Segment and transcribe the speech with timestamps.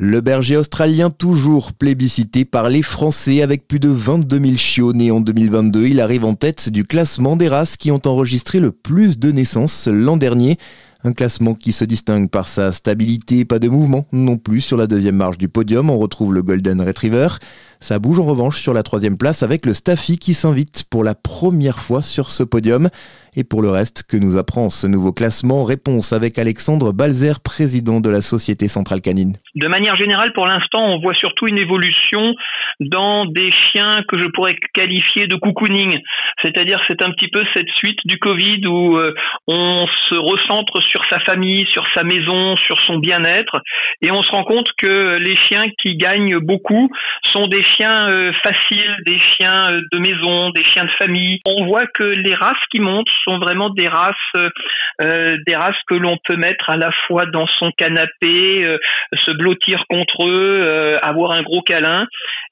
[0.00, 5.10] Le berger australien toujours plébiscité par les Français avec plus de 22 000 chiots nés
[5.10, 5.88] en 2022.
[5.88, 9.88] Il arrive en tête du classement des races qui ont enregistré le plus de naissances
[9.88, 10.56] l'an dernier.
[11.02, 14.86] Un classement qui se distingue par sa stabilité, pas de mouvement non plus sur la
[14.86, 15.90] deuxième marche du podium.
[15.90, 17.28] On retrouve le Golden Retriever.
[17.80, 21.14] Ça bouge en revanche sur la troisième place avec le Staffy qui s'invite pour la
[21.14, 22.88] première fois sur ce podium.
[23.36, 25.62] Et pour le reste, que nous apprend ce nouveau classement?
[25.62, 29.36] Réponse avec Alexandre Balzer, président de la Société Centrale Canine.
[29.54, 32.34] De manière générale, pour l'instant, on voit surtout une évolution
[32.80, 35.98] dans des chiens que je pourrais qualifier de cocooning.
[36.42, 39.12] C'est-à-dire c'est un petit peu cette suite du Covid où euh,
[39.46, 43.60] on se recentre sur sa famille, sur sa maison, sur son bien-être.
[44.02, 46.90] Et on se rend compte que les chiens qui gagnent beaucoup
[47.24, 51.40] sont des chiens euh, faciles, des chiens euh, de maison, des chiens de famille.
[51.46, 54.14] On voit que les races qui montent sont vraiment des races,
[55.02, 58.66] euh, des races que l'on peut mettre à la fois dans son canapé,
[59.14, 62.06] se blottir contre eux, avoir un gros câlin.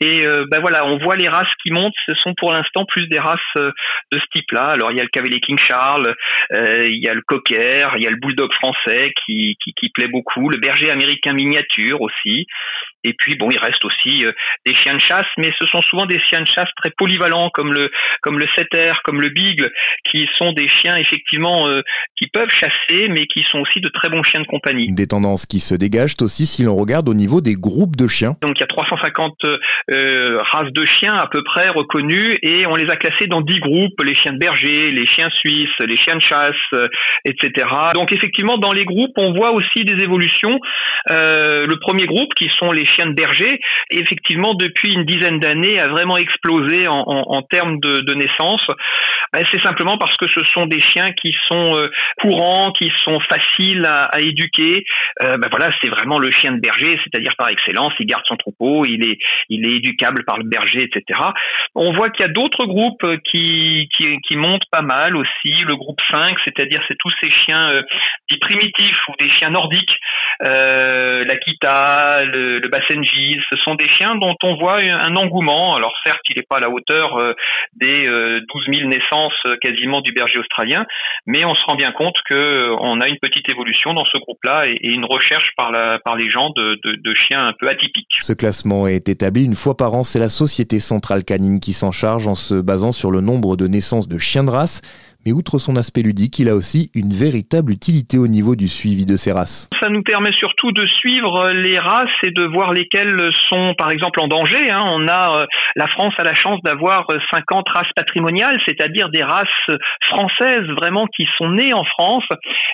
[0.00, 3.18] Et ben voilà, on voit les races qui montent, ce sont pour l'instant plus des
[3.18, 4.70] races de ce type-là.
[4.70, 6.14] Alors il y a le Cavalier King Charles,
[6.52, 10.08] il y a le Cocker, il y a le Bulldog français qui, qui, qui plaît
[10.08, 12.46] beaucoup, le Berger américain miniature aussi.
[13.04, 14.30] Et puis bon, il reste aussi euh,
[14.66, 17.72] des chiens de chasse, mais ce sont souvent des chiens de chasse très polyvalents, comme
[17.72, 19.70] le comme le setter, comme le beagle,
[20.10, 21.80] qui sont des chiens effectivement euh,
[22.16, 24.92] qui peuvent chasser, mais qui sont aussi de très bons chiens de compagnie.
[24.92, 28.36] Des tendances qui se dégagent aussi si l'on regarde au niveau des groupes de chiens.
[28.42, 32.74] Donc il y a 350 euh, races de chiens à peu près reconnues et on
[32.74, 36.16] les a classés dans 10 groupes les chiens de berger, les chiens suisses, les chiens
[36.16, 36.82] de chasse,
[37.24, 37.66] etc.
[37.94, 40.58] Donc effectivement dans les groupes on voit aussi des évolutions.
[41.08, 43.60] le premier groupe qui sont les chiens de berger,
[43.90, 48.64] effectivement, depuis une dizaine d'années, a vraiment explosé en, termes de, naissance.
[49.32, 51.88] Ben, c'est simplement parce que ce sont des chiens qui sont euh,
[52.20, 54.84] courants, qui sont faciles à, éduquer.
[55.22, 58.36] Euh, ben voilà, c'est vraiment le chien de berger, c'est-à-dire par excellence, il garde son
[58.36, 59.18] troupeau, il est,
[59.50, 61.20] éducable par le berger, etc.
[61.74, 65.60] On voit qu'il y a d'autres groupes qui, qui, montent pas mal aussi.
[65.64, 67.80] Le groupe 5, c'est-à-dire c'est tous ces chiens euh,
[68.30, 69.96] dits primitifs ou des chiens nordiques,
[70.40, 72.68] l'Akita, le, le
[73.50, 75.74] ce sont des chiens dont on voit un engouement.
[75.74, 77.32] Alors certes, il n'est pas à la hauteur euh,
[77.74, 80.84] des 12 euh, 000 naissances euh, quasiment du berger australien,
[81.26, 84.90] mais on se rend bien compte qu'on a une petite évolution dans ce groupe-là et,
[84.90, 85.70] une recherche par,
[86.16, 88.16] les gens de chiens un peu atypiques.
[88.18, 90.04] Ce classement est établi une fois par an.
[90.04, 93.66] C'est la Société Centrale Canine qui s'en charge en se basant sur le nombre de
[93.66, 94.82] naissances de chiens de race
[95.24, 99.06] mais outre son aspect ludique, il a aussi une véritable utilité au niveau du suivi
[99.06, 99.68] de ces races.
[99.82, 104.20] Ça nous permet surtout de suivre les races et de voir lesquelles sont par exemple
[104.20, 104.70] en danger.
[104.70, 104.84] Hein.
[104.92, 105.44] On a euh,
[105.76, 109.46] la France a la chance d'avoir 50 races patrimoniales, c'est-à-dire des races
[110.04, 112.24] françaises vraiment qui sont nées en France.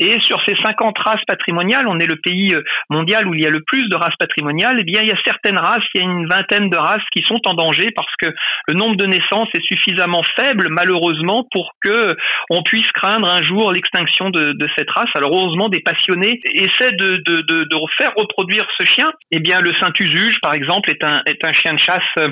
[0.00, 3.46] Et sur ces 50 races patrimoniales, on est le pays euh, mondial où il y
[3.46, 4.78] a le plus de races patrimoniales.
[4.80, 7.22] Eh bien, il y a certaines races, il y a une vingtaine de races qui
[7.22, 8.28] sont en danger parce que
[8.68, 12.16] le nombre de naissances est suffisamment faible, malheureusement, pour que
[12.48, 15.10] on puisse craindre un jour l'extinction de, cette race.
[15.14, 17.66] Alors heureusement, des passionnés essaient de, de,
[17.98, 19.10] faire reproduire ce chien.
[19.32, 22.30] Eh bien, le Saint-Usuge, par exemple, est un, est un chien de chasse euh,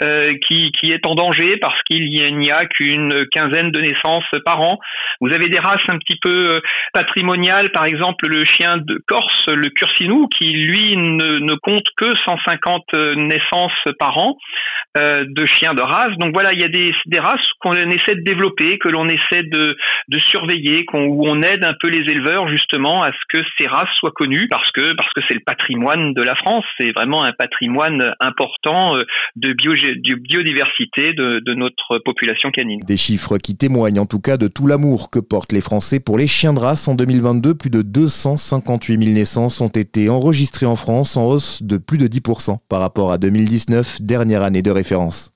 [0.00, 4.78] qui, qui est en danger parce qu'il n'y a qu'une quinzaine de naissances par an.
[5.20, 6.60] Vous avez des races un petit peu euh,
[6.92, 12.14] patrimoniales, par exemple le chien de Corse, le Cursinou, qui lui ne, ne compte que
[12.24, 14.36] 150 naissances par an.
[14.96, 16.16] Euh, de chiens de race.
[16.18, 19.42] Donc voilà, il y a des, des races qu'on essaie de développer, que l'on essaie
[19.42, 19.76] de,
[20.06, 23.92] de surveiller, où on aide un peu les éleveurs justement à ce que ces races
[23.96, 27.32] soient connues, parce que parce que c'est le patrimoine de la France, c'est vraiment un
[27.32, 29.00] patrimoine important euh,
[29.34, 32.80] de, bio, de biodiversité de notre population canine.
[32.86, 36.18] Des chiffres qui témoignent en tout cas de tout l'amour que portent les Français pour
[36.18, 36.88] les chiens de race.
[36.88, 41.76] En 2022, plus de 258 000 naissances ont été enregistrées en France, en hausse de
[41.76, 45.30] plus de 10% par rapport à 2019, dernière année de référence.